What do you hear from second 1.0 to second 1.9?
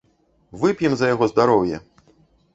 за яго здароўе!